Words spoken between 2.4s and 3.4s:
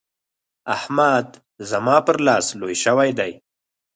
لوی شوی دی.